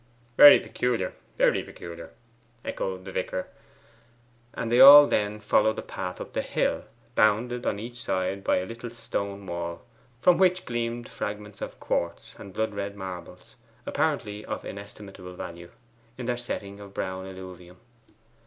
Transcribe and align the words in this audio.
'Very 0.35 0.59
peculiar, 0.59 1.13
very 1.37 1.61
peculiar,' 1.61 2.09
echoed 2.65 3.05
the 3.05 3.11
vicar; 3.11 3.47
and 4.55 4.71
they 4.71 4.79
all 4.79 5.05
then 5.05 5.39
followed 5.39 5.75
the 5.75 5.83
path 5.83 6.19
up 6.19 6.33
the 6.33 6.41
hill, 6.41 6.85
bounded 7.13 7.67
on 7.67 7.77
each 7.77 8.01
side 8.03 8.43
by 8.43 8.57
a 8.57 8.65
little 8.65 8.89
stone 8.89 9.45
wall, 9.45 9.83
from 10.19 10.39
which 10.39 10.65
gleamed 10.65 11.07
fragments 11.07 11.61
of 11.61 11.79
quartz 11.79 12.33
and 12.39 12.51
blood 12.51 12.73
red 12.73 12.95
marbles, 12.95 13.53
apparently 13.85 14.43
of 14.45 14.65
inestimable 14.65 15.35
value, 15.35 15.69
in 16.17 16.25
their 16.25 16.35
setting 16.35 16.79
of 16.79 16.95
brown 16.95 17.27
alluvium. 17.27 17.77